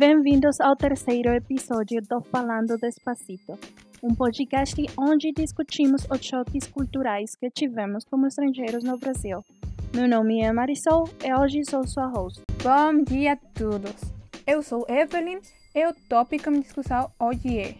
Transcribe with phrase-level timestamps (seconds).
[0.00, 3.58] Bem-vindos ao terceiro episódio do Falando Despacito,
[4.02, 9.44] um podcast onde discutimos os choques culturais que tivemos como estrangeiros no Brasil.
[9.94, 12.40] Meu nome é Marisol e hoje sou sua host.
[12.62, 13.94] Bom dia a todos.
[14.46, 15.40] Eu sou Evelyn
[15.74, 17.74] e o tópico de discussão hoje é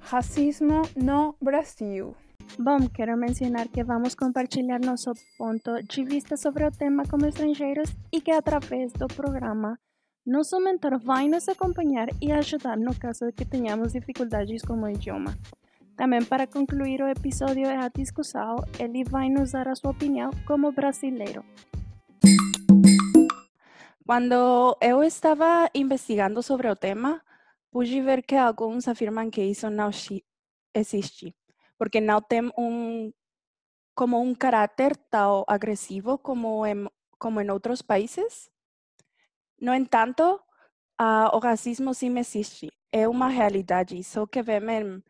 [0.00, 2.16] racismo no Brasil.
[2.58, 7.94] Bom, quero mencionar que vamos compartilhar nosso ponto de vista sobre o tema como estrangeiros
[8.12, 9.78] e que através do programa
[10.26, 14.88] nosso mentor vai nos acompanhar e ajudar no caso de que tenhamos dificuldades com o
[14.88, 15.38] idioma.
[15.96, 20.30] Também para concluir o episódio e a discussão, ele vai nos dar a sua opinião
[20.44, 21.44] como brasileiro.
[24.04, 27.22] Quando eu estava investigando sobre o tema,
[27.70, 29.90] pude ver que alguns afirmam que isso não
[30.74, 31.36] existe,
[31.78, 33.12] porque não tem um
[33.94, 38.50] como um caráter tão agressivo como em, como em outros países.
[39.60, 40.40] No entanto,
[41.00, 45.02] uh, o racismo sim existe, é uma realidade, só que vemos em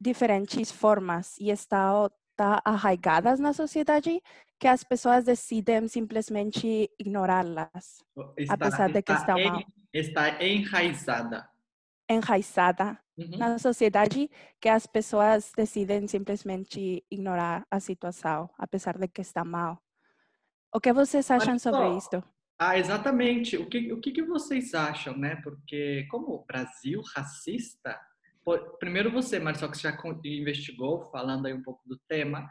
[0.00, 4.22] diferentes formas e está, está arraigadas na sociedade
[4.58, 8.02] que as pessoas decidem simplesmente ignorá-las,
[8.48, 9.62] apesar de que está, está mal.
[9.92, 11.48] Está enraizada.
[12.08, 13.38] Enraizada uhum.
[13.38, 19.78] na sociedade que as pessoas decidem simplesmente ignorar a situação, apesar de que está mal.
[20.72, 22.22] O que vocês acham sobre isso?
[22.58, 23.56] Ah, exatamente.
[23.56, 25.36] O que, o que, que vocês acham, né?
[25.42, 28.00] Porque como o Brasil racista,
[28.78, 32.48] primeiro você, Marisol, que já investigou, falando aí um pouco do tema,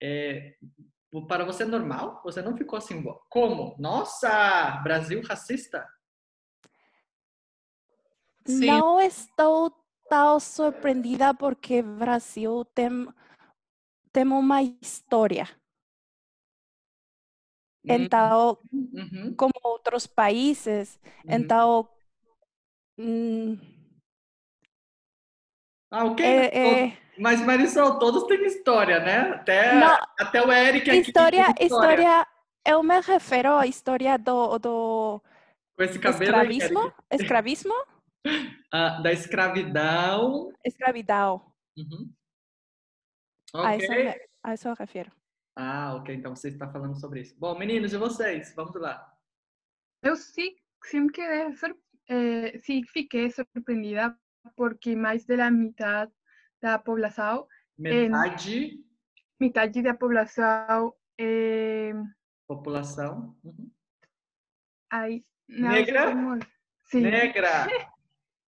[0.00, 0.54] é,
[1.26, 2.20] para você é normal?
[2.24, 3.74] Você não ficou assim, como?
[3.78, 5.86] Nossa, Brasil racista?
[8.46, 8.66] Sim.
[8.66, 9.72] Não estou
[10.08, 13.08] tão surpreendida porque Brasil tem,
[14.12, 15.48] tem uma história.
[17.88, 19.34] Então, uhum.
[19.36, 21.34] como outros países, uhum.
[21.34, 21.88] então.
[22.98, 23.56] Hum,
[25.90, 26.24] ah, ok.
[26.24, 26.98] É, é...
[27.18, 29.30] Mas, Marisol, todos têm história, né?
[29.32, 31.00] Até, Não, até o Eric aqui.
[31.00, 32.26] História, história, história,
[32.64, 35.22] eu me refiro à história do, do
[35.76, 36.80] Com esse cabelo escravismo.
[37.10, 37.74] Aí, escravismo?
[38.72, 40.52] ah, da escravidão.
[40.64, 41.42] Escravidão.
[41.76, 42.12] Uhum.
[43.54, 43.66] Okay.
[43.66, 45.10] A, isso, a isso eu refiro.
[45.60, 46.14] Ah, ok.
[46.14, 47.36] Então você está falando sobre isso.
[47.36, 48.54] Bom, meninos, e vocês?
[48.54, 49.12] Vamos lá.
[50.00, 50.54] Eu sim,
[50.84, 52.60] sim, que, eh,
[52.92, 54.16] fiquei surpreendida
[54.56, 56.12] porque mais da metade
[56.62, 57.48] da população...
[57.76, 58.66] Metade?
[58.66, 58.78] Eh,
[59.40, 60.94] metade da população...
[61.18, 61.92] Eh,
[62.46, 63.36] população?
[63.42, 63.68] Uhum.
[64.92, 66.14] Aí, não, Negra?
[66.84, 67.00] Sim.
[67.00, 67.66] Negra.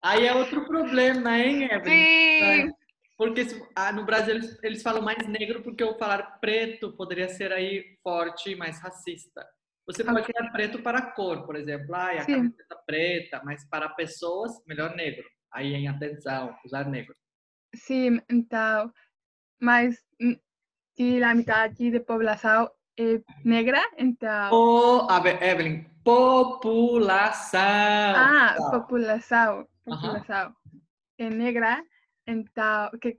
[0.04, 2.66] Aí é outro problema, hein, Evelyn?
[2.66, 2.77] Sim.
[3.18, 7.52] Porque ah, no Brasil eles, eles falam mais negro porque o falar preto poderia ser
[7.52, 9.44] aí forte, mais racista.
[9.88, 10.32] Você pode okay.
[10.32, 12.36] falar preto para a cor, por exemplo, ah, a Sim.
[12.36, 15.24] camiseta preta, mas para pessoas, melhor negro.
[15.52, 17.12] Aí em atenção, usar negro.
[17.74, 18.92] Sim, então,
[19.60, 19.96] mas
[20.96, 24.50] se a metade da população é negra, então...
[24.52, 27.60] Oh, a ver, Evelyn, população.
[27.60, 30.50] Ah, população, população.
[30.50, 30.54] Uh -huh.
[31.18, 31.82] É negra,
[33.00, 33.16] que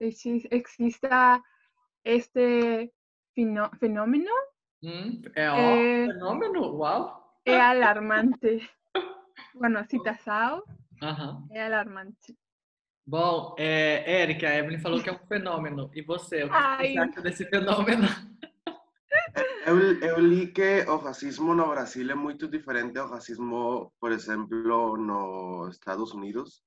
[0.00, 1.42] existe, exista
[2.04, 2.92] este
[3.34, 4.32] fenômeno.
[4.82, 7.38] Hum, é um é, fenômeno, uau!
[7.44, 8.70] É alarmante.
[9.54, 10.62] bueno, a citação
[11.02, 11.48] uhum.
[11.50, 12.36] é alarmante.
[13.06, 15.90] Bom, é, Érica, a Evelyn falou que é um fenômeno.
[15.94, 16.92] E você, o que Ai.
[16.92, 18.06] você acha desse fenômeno?
[19.66, 24.96] Eu, eu li que o racismo no Brasil é muito diferente do racismo, por exemplo,
[24.96, 26.62] nos Estados Unidos.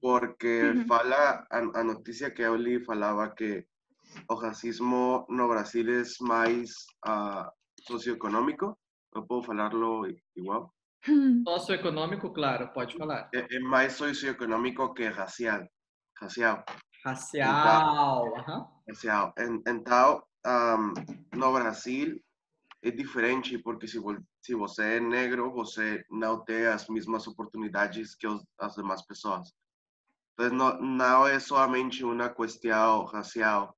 [0.00, 3.66] Porque fala, a, noticia que eu li falava que
[4.28, 6.70] o racismo no Brasil é mais
[7.06, 7.50] uh,
[7.82, 8.78] socioeconômico.
[9.14, 10.72] Eu posso falarlo igual?
[11.46, 13.30] Socioeconômico, claro, pode falar.
[13.34, 15.66] É, é mais socioeconômico que racial.
[16.20, 16.64] Racial.
[17.04, 18.26] Racial.
[18.38, 19.34] Então, racial.
[19.66, 22.20] Então, um, no Brasil
[22.82, 23.98] é diferente porque se,
[24.48, 29.52] se você é negro, você não tem as mesmas oportunidades que os, as demais pessoas.
[30.32, 33.76] Então, não, não é somente uma questão racial.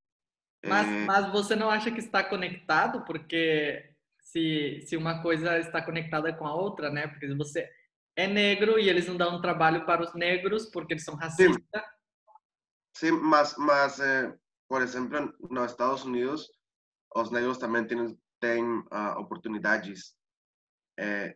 [0.64, 1.04] Mas, é...
[1.06, 3.04] mas você não acha que está conectado?
[3.04, 3.84] Porque
[4.20, 7.08] se, se uma coisa está conectada com a outra, né?
[7.08, 7.68] Porque você
[8.14, 11.56] é negro e eles não dão trabalho para os negros porque eles são racistas.
[12.96, 14.32] Sim, Sim mas, mas é,
[14.68, 16.48] por exemplo, nos Estados Unidos,
[17.16, 20.14] os negros também têm tem uh, oportunidades.
[21.00, 21.34] É,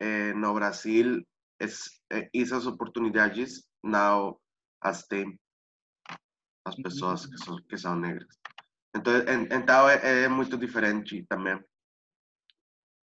[0.00, 1.24] é, no Brasil,
[1.60, 2.02] es,
[2.34, 4.38] essas oportunidades não
[4.80, 5.38] as têm
[6.66, 8.26] as pessoas que são, que são negras.
[8.94, 11.62] Então, en, então é, é, muito diferente também.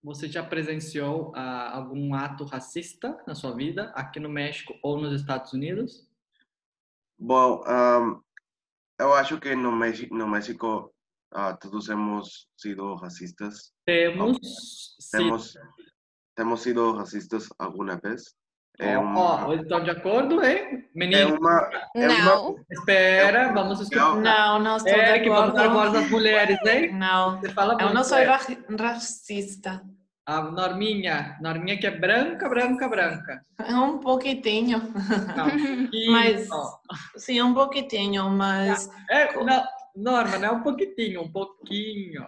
[0.04, 5.14] você já presenciou uh, algum ato racista na sua vida, aqui no México ou nos
[5.14, 6.06] Estados Unidos?
[7.18, 8.22] Bom, um,
[9.00, 10.93] eu acho que no México, no México
[11.36, 13.72] uh, todos hemos sido racistas.
[13.86, 14.38] Temos,
[15.12, 15.54] temos,
[16.36, 18.36] temos sido racistas alguma vez.
[18.80, 19.48] É uma...
[19.48, 20.90] oh, estão de acordo, hein?
[20.96, 21.20] Menino?
[21.20, 22.54] É uma, é não.
[22.54, 22.66] Uma...
[22.72, 24.16] Espera, é vamos escutar.
[24.16, 25.42] Não, não estou é, de acordo.
[25.42, 26.92] vamos dar voz às mulheres, hein?
[26.94, 28.26] Não, Você fala eu não sou é.
[28.26, 29.84] racista.
[30.26, 33.46] A Norminha, Norminha que é branca, branca, branca.
[33.70, 34.82] Um pouquinho.
[35.36, 36.48] Não, mas,
[37.18, 38.90] sim, um pouquinho, mas...
[39.10, 39.64] É, não,
[39.96, 42.28] Norma, não é um pouquinho, um pouquinho.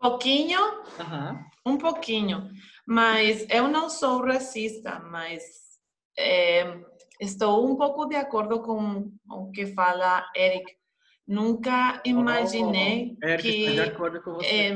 [0.00, 0.60] Pouquinho?
[0.60, 1.44] Uhum.
[1.66, 2.50] Um pouquinho.
[2.86, 5.42] Mas eu não sou racista, mas
[6.18, 6.78] é,
[7.20, 10.72] estou um pouco de acordo com o que fala Eric.
[11.26, 14.46] Nunca imaginei oh, Eric, que de acordo com você.
[14.46, 14.74] É,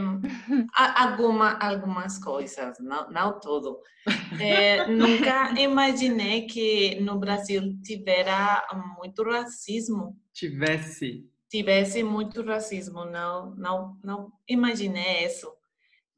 [0.75, 3.79] alguma, algumas coisas, não, não tudo.
[4.41, 8.67] É, nunca imaginei que no Brasil tivera
[8.99, 10.17] muito racismo.
[10.33, 11.29] Tivesse.
[11.51, 15.51] Tivesse muito racismo, não, não, não imaginei isso.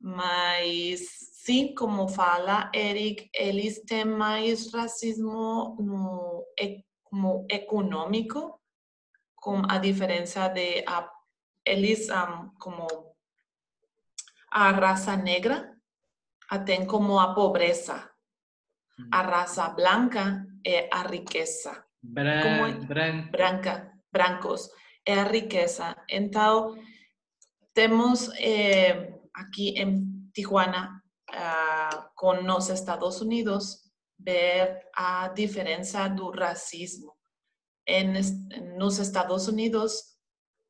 [0.01, 1.01] Mas
[1.45, 6.45] sim, como fala Eric, eles têm mais racismo no,
[7.05, 8.61] como econômico,
[9.37, 11.09] com a diferença de a,
[11.65, 12.87] eles um, como
[14.51, 15.77] a raça negra
[16.65, 18.11] tem como a pobreza,
[19.13, 23.31] a raça branca é a riqueza, Bran, como, bran.
[23.31, 24.69] branca, brancos
[25.07, 25.97] é a riqueza.
[26.09, 26.77] Então
[27.75, 37.17] temos eh, aqui em Tijuana uh, con los Estados Unidos ver a diferença do racismo.
[37.87, 38.13] En,
[38.77, 40.19] nos Estados Unidos,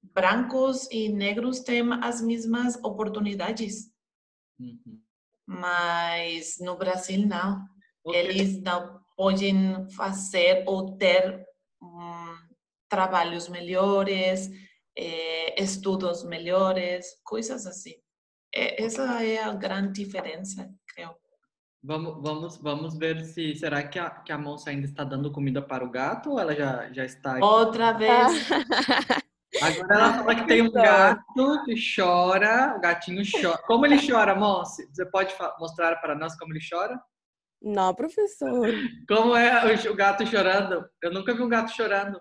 [0.03, 3.93] brancos e negros têm as mesmas oportunidades.
[4.59, 5.03] Uhum.
[5.47, 7.67] Mas no Brasil, não.
[8.05, 8.21] Okay.
[8.21, 11.45] Eles não podem fazer ou ter
[11.83, 12.20] um,
[12.91, 14.51] trabalhos melhores,
[14.99, 17.95] eh, estudos melhores, coisas assim.
[18.53, 21.15] É, essa é a grande diferença, creio.
[21.83, 25.63] Vamos, vamos, vamos ver se será que a, que a moça ainda está dando comida
[25.63, 27.43] para o gato ou ela já, já está aqui?
[27.43, 28.49] Outra vez.
[29.63, 33.59] Agora ela fala que tem um gato que chora, o gatinho chora.
[33.67, 34.83] Como ele chora, moça?
[34.93, 37.01] Você pode mostrar para nós como ele chora?
[37.63, 38.69] Não, professor.
[39.09, 40.85] Como é o gato chorando?
[41.03, 42.21] Eu nunca vi um gato chorando.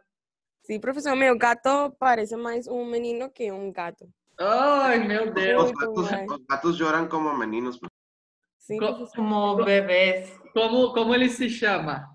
[0.70, 4.08] Sim, professor, meu gato parece mais um menino que um gato.
[4.40, 5.64] Ai, meu Deus.
[5.64, 7.80] Os gatos, os gatos choram como meninos.
[8.60, 8.78] Sim,
[9.16, 10.32] como bebês.
[10.54, 12.08] Como, como ele se chama?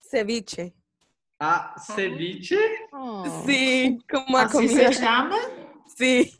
[0.00, 0.74] Ceviche.
[1.38, 2.58] Ah, ceviche?
[2.92, 3.22] Oh.
[3.46, 4.92] Sim, como a assim comida.
[4.92, 5.36] se chama?
[5.86, 6.32] Sim.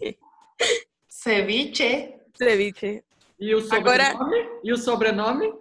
[1.08, 2.18] Ceviche.
[2.36, 3.04] Ceviche.
[3.38, 4.02] E o sobrenome?
[4.02, 4.60] Agora...
[4.64, 5.54] E o sobrenome?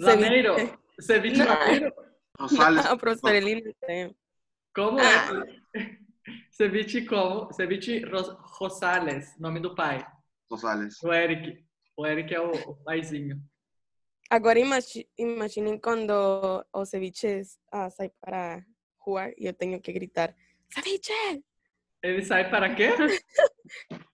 [0.00, 0.56] Lameiro?
[0.98, 2.05] Ceviche Lameiro?
[2.38, 2.84] Rosales.
[2.84, 4.16] Não, professor, ele não tem.
[4.74, 5.44] Como ah.
[5.74, 5.96] é?
[6.50, 7.52] Ceviche como?
[7.52, 8.02] Ceviche
[8.58, 10.06] Rosales, nome do pai.
[10.50, 11.02] Rosales.
[11.02, 11.64] O Eric.
[11.96, 13.40] O Eric é o, o paizinho.
[14.28, 14.58] Agora
[15.16, 16.12] imaginem quando
[16.72, 18.64] o ceviche ah, sai para
[18.98, 20.34] rua e eu tenho que gritar
[20.68, 21.44] ceviche!
[22.02, 22.90] Ele sai para quê?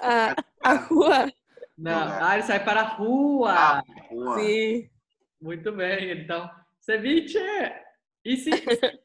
[0.00, 1.32] a, a rua.
[1.76, 3.52] Não, ah, ele sai para a rua.
[3.52, 4.38] Ah, rua.
[4.40, 4.88] Sim.
[5.40, 6.50] Muito bem, então.
[6.88, 7.38] Ceviche!
[8.24, 8.50] E se,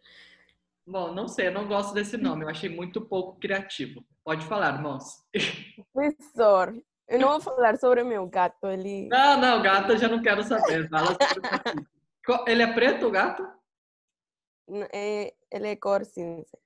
[0.88, 4.06] Bom, não sei, eu não gosto desse nome, eu achei muito pouco criativo.
[4.24, 5.04] Pode falar, irmãos.
[5.92, 9.10] Professor, eu não vou falar sobre o meu gato, ele...
[9.10, 11.86] Não, não, gato eu já não quero saber, fala sobre
[12.30, 13.46] o Ele é preto, o gato?
[14.94, 16.58] É, ele é cor cinza.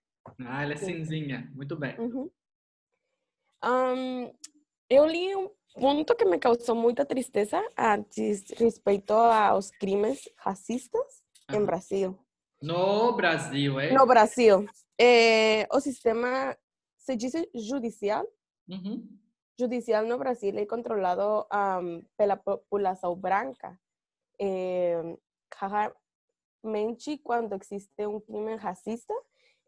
[0.46, 2.00] Ah, ele é cinzinha, muito bem.
[2.00, 2.30] Uhum.
[3.66, 4.32] Um,
[4.88, 5.36] eu li
[5.78, 7.98] um ponto que me causou muita tristeza a
[8.58, 11.58] respeito aos crimes racistas uhum.
[11.58, 12.20] em Brasil.
[12.62, 13.94] No Brasil, é?
[13.94, 14.66] No Brasil.
[15.00, 16.58] É, o sistema,
[16.98, 18.26] se diz judicial,
[18.68, 19.08] uhum.
[19.60, 23.80] judicial no Brasil é controlado um, pela população branca.
[24.42, 25.00] É,
[25.54, 29.14] raramente, quando existe um crime racista,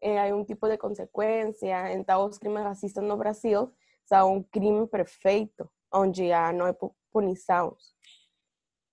[0.00, 1.92] é, há um tipo de consequência.
[1.92, 3.72] Então, os crimes racistas no Brasil
[4.04, 6.74] são um crime perfeito, onde há não é
[7.12, 7.76] punição.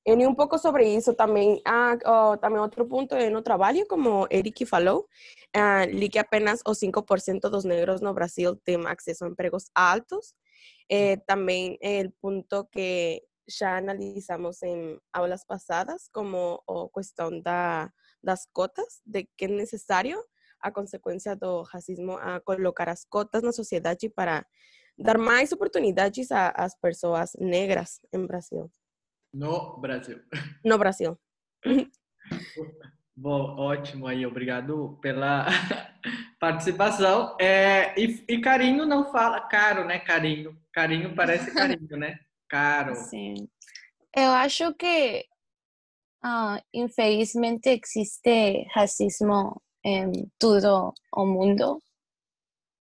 [0.05, 1.61] E um pouco sobre isso também.
[1.65, 5.05] Ah, oh, também outro ponto é no trabalho, como Eric falou,
[5.53, 10.33] ah, li que apenas os 5% dos negros no Brasil têm acesso a empregos altos.
[10.89, 17.91] Eh, também o ponto que já analisamos em aulas passadas, como a questão da,
[18.23, 20.17] das cotas, de que é necessário
[20.61, 24.45] a consequência do racismo a colocar as cotas na sociedade para
[24.97, 28.71] dar mais oportunidades às pessoas negras em Brasil.
[29.33, 30.19] No Brasil.
[30.63, 31.17] No Brasil.
[33.19, 35.47] Bom, ótimo aí, obrigado pela
[36.39, 37.35] participação.
[37.41, 39.97] É, e, e, carinho não fala caro, né?
[39.97, 40.55] Carinho.
[40.71, 42.19] Carinho parece carinho, né?
[42.47, 42.93] Caro.
[43.09, 43.49] Sim.
[44.15, 45.25] Eu acho que,
[46.23, 51.81] uh, infelizmente, existe racismo em todo o mundo.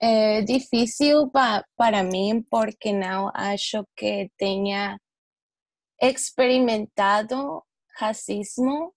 [0.00, 4.98] É difícil pa, para mim porque não acho que tenha
[6.00, 7.62] experimentado
[7.98, 8.92] racismo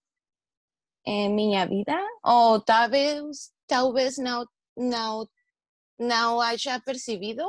[1.05, 4.45] em minha vida ou talvez talvez não
[4.77, 5.27] não
[5.97, 7.43] não haja percebido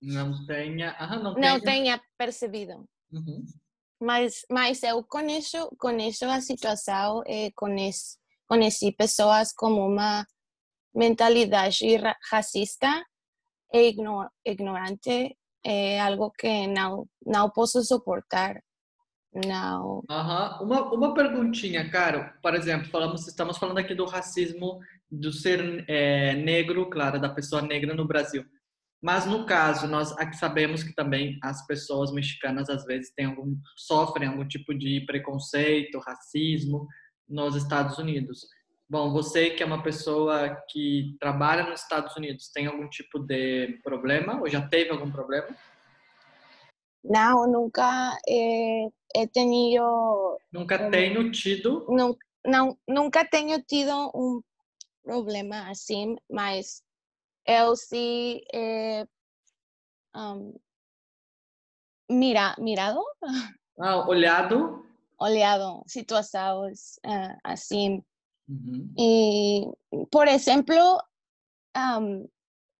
[0.00, 3.44] não tenha ah, não, não tenha, percebido uhum.
[4.00, 8.16] mas mas eu conheço conheço a situação e conheço
[8.46, 10.24] conheci pessoas com uma
[10.98, 11.86] mentalidade
[12.30, 13.04] racista
[13.72, 13.94] e
[14.44, 18.60] ignorante é algo que não não posso suportar
[19.32, 20.64] não uhum.
[20.64, 26.34] uma uma perguntinha Caro por exemplo falamos estamos falando aqui do racismo do ser é,
[26.34, 28.44] negro claro da pessoa negra no Brasil
[29.00, 34.28] mas no caso nós sabemos que também as pessoas mexicanas às vezes têm algum sofrem
[34.28, 36.88] algum tipo de preconceito racismo
[37.28, 38.46] nos Estados Unidos.
[38.90, 43.78] Bom, você que é uma pessoa que trabalha nos Estados Unidos, tem algum tipo de
[43.82, 45.48] problema ou já teve algum problema?
[47.04, 50.38] Não, nunca é, he tenido.
[50.50, 51.86] Nunca tenho tido?
[51.90, 52.16] Não,
[52.46, 54.40] não, nunca tenho tido um
[55.02, 56.82] problema assim, mas
[57.46, 59.06] eu sim é,
[60.16, 60.58] um,
[62.10, 63.02] mira, mirado.
[63.78, 64.88] Ah, olhado?
[65.18, 68.02] olhado situações uh, assim.
[68.48, 68.92] Uhum.
[68.98, 70.74] E, por exemplo,
[71.76, 72.26] um,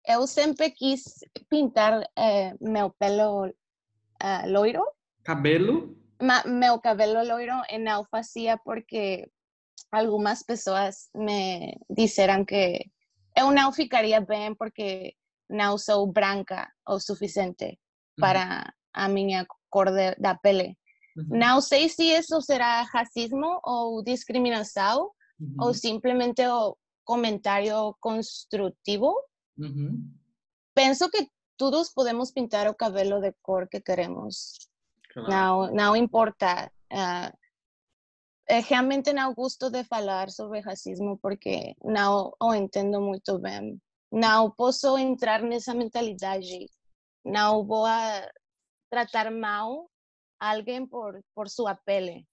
[0.06, 1.02] eu sempre quis
[1.50, 4.84] pintar uh, meu pelo uh, loiro.
[5.22, 5.96] Cabelo?
[6.20, 9.30] Ma, meu cabelo loiro e não fazia porque
[9.92, 12.90] algumas pessoas me disseram que
[13.36, 15.14] eu não ficaria bem porque
[15.48, 17.78] não sou branca o suficiente uhum.
[18.18, 20.76] para a minha cor de, da pele.
[21.30, 25.10] Não sei se isso será racismo ou discriminação
[25.58, 29.14] ou simplesmente o comentário construtivo.
[29.56, 30.12] Uhum.
[30.74, 34.56] Penso que todos podemos pintar o cabelo de cor que queremos.
[35.12, 35.30] Claro.
[35.30, 36.70] Não, não importa.
[36.92, 37.32] Uh,
[38.66, 43.80] realmente não gosto de falar sobre racismo porque não o entendo muito bem.
[44.10, 46.66] Não posso entrar nessa mentalidade.
[47.24, 47.86] Não vou
[48.90, 49.90] tratar mal
[50.40, 52.26] alguém por, por sua pele.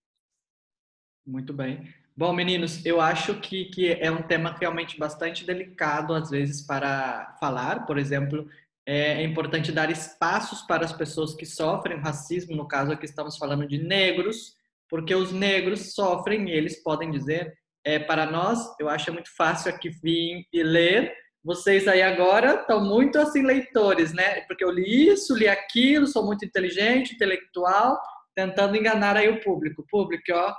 [1.26, 1.94] Muito bem.
[2.18, 7.36] Bom, meninos, eu acho que, que é um tema realmente bastante delicado, às vezes, para
[7.42, 7.86] falar.
[7.86, 8.48] Por exemplo,
[8.86, 12.56] é, é importante dar espaços para as pessoas que sofrem racismo.
[12.56, 14.56] No caso, aqui estamos falando de negros,
[14.90, 17.54] porque os negros sofrem e eles podem dizer.
[17.84, 21.14] É, para nós, eu acho muito fácil aqui vir e ler.
[21.44, 24.40] Vocês aí agora estão muito assim leitores, né?
[24.48, 28.00] Porque eu li isso, li aquilo, sou muito inteligente, intelectual,
[28.34, 29.86] tentando enganar aí o público.
[29.92, 30.56] Público, ó,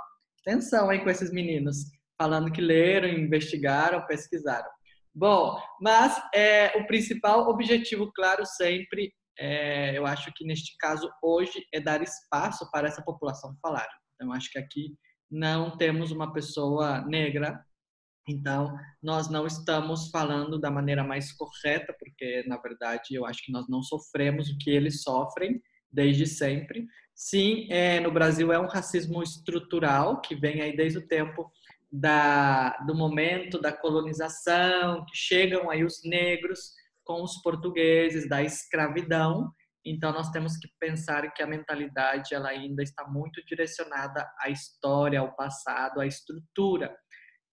[0.46, 1.76] atenção aí com esses meninos,
[2.16, 4.68] falando que leram, investigaram, pesquisaram.
[5.14, 11.64] Bom, mas é, o principal objetivo, claro, sempre, é, eu acho que neste caso hoje,
[11.72, 13.88] é dar espaço para essa população falar.
[14.14, 14.94] Então, acho que aqui
[15.30, 17.58] não temos uma pessoa negra
[18.28, 23.52] então, nós não estamos falando da maneira mais correta, porque, na verdade, eu acho que
[23.52, 25.62] nós não sofremos o que eles sofrem
[25.92, 26.86] desde sempre.
[27.18, 31.50] Sim, é, no Brasil é um racismo estrutural que vem aí desde o tempo
[31.90, 39.50] da, do momento da colonização, que chegam aí os negros com os portugueses, da escravidão.
[39.82, 45.18] Então, nós temos que pensar que a mentalidade ela ainda está muito direcionada à história,
[45.18, 46.94] ao passado, à estrutura.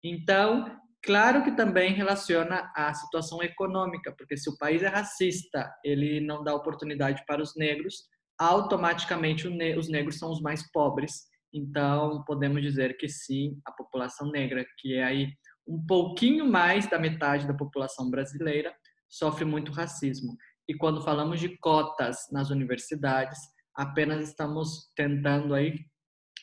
[0.03, 6.19] Então, claro que também relaciona à situação econômica, porque se o país é racista, ele
[6.19, 11.25] não dá oportunidade para os negros, automaticamente os negros são os mais pobres.
[11.53, 15.33] Então, podemos dizer que sim, a população negra, que é aí
[15.67, 18.73] um pouquinho mais da metade da população brasileira,
[19.09, 20.35] sofre muito racismo.
[20.67, 23.39] E quando falamos de cotas nas universidades,
[23.75, 25.85] apenas estamos tentando aí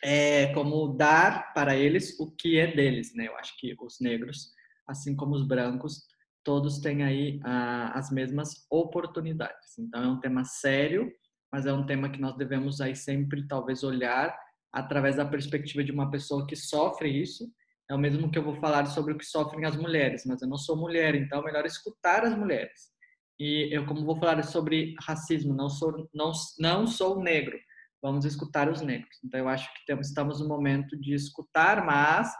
[0.03, 3.29] é, como dar para eles o que é deles, né?
[3.29, 4.53] Eu acho que os negros,
[4.87, 6.07] assim como os brancos,
[6.45, 9.79] todos têm aí ah, as mesmas oportunidades.
[9.79, 11.13] Então é um tema sério,
[11.53, 14.37] mas é um tema que nós devemos aí sempre talvez olhar
[14.73, 17.51] através da perspectiva de uma pessoa que sofre isso.
[17.91, 20.49] É o mesmo que eu vou falar sobre o que sofrem as mulheres, mas eu
[20.49, 22.91] não sou mulher, então é melhor escutar as mulheres.
[23.39, 27.59] e eu como vou falar sobre racismo, não sou não não sou negro.
[28.03, 29.19] Vamos escutar os negros.
[29.25, 32.33] Então eu acho que temos, estamos no momento de escutar mais,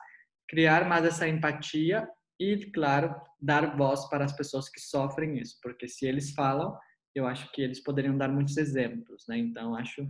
[0.49, 2.09] criar mais essa empatia
[2.41, 6.77] e, claro, dar voz para as pessoas que sofrem isso, porque se eles falam,
[7.15, 9.39] eu acho que eles poderiam dar muitos exemplos, né?
[9.39, 10.09] Então acho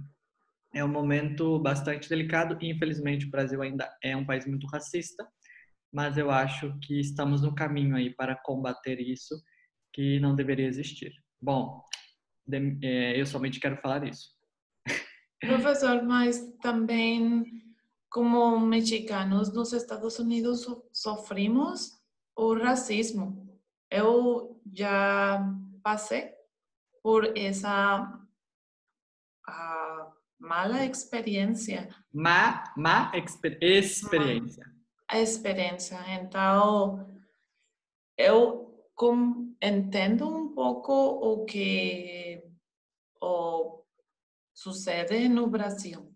[0.72, 5.26] é um momento bastante delicado e infelizmente o Brasil ainda é um país muito racista,
[5.92, 9.34] mas eu acho que estamos no caminho aí para combater isso
[9.92, 11.12] que não deveria existir.
[11.40, 11.82] Bom,
[12.82, 14.30] é, eu somente quero falar isso.
[15.40, 17.44] Professor, mas também
[18.08, 21.98] como mexicanos nos Estados Unidos sofrimos
[22.36, 23.58] o racismo.
[23.90, 25.44] Eu já
[25.82, 26.39] passei
[27.02, 28.20] por essa
[29.48, 31.88] uh, mala experiência.
[32.12, 34.64] Má, má exper experiência.
[35.10, 35.98] Má experiência.
[36.20, 37.06] Então,
[38.16, 42.42] eu com, entendo um pouco o que
[43.20, 43.82] o,
[44.54, 46.10] sucede no Brasil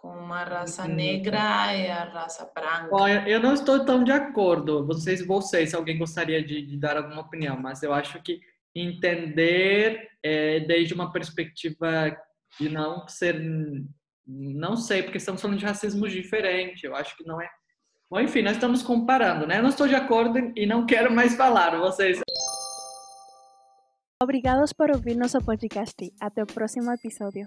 [0.00, 2.88] com a raça negra e a raça branca.
[2.90, 4.86] Olha, eu não estou tão de acordo.
[4.86, 8.40] Vocês, vocês, se alguém gostaria de, de dar alguma opinião, mas eu acho que
[8.74, 12.16] entender é, desde uma perspectiva
[12.58, 13.40] de não ser,
[14.26, 16.84] não sei, porque estamos falando de racismo diferente.
[16.84, 17.48] Eu acho que não é.
[18.10, 19.58] Bom, enfim, nós estamos comparando, né?
[19.58, 21.78] Eu não estou de acordo e não quero mais falar.
[21.78, 22.20] Vocês.
[24.22, 26.12] Obrigados por ouvir nosso podcast.
[26.20, 27.46] Até o próximo episódio.